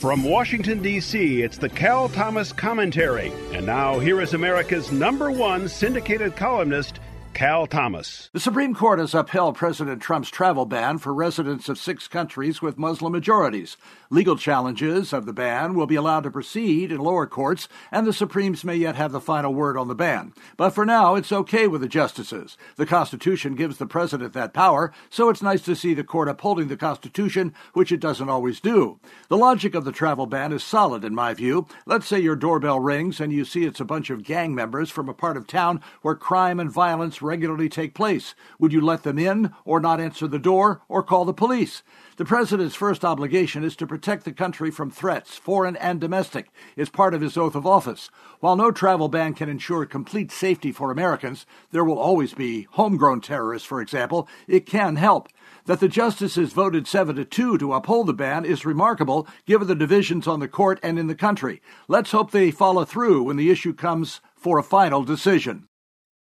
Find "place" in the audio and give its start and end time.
37.94-38.34